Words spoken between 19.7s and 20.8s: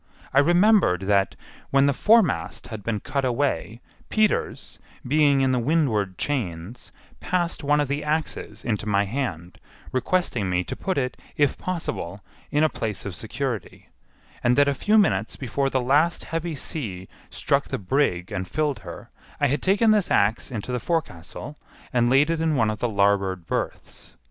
this axe into the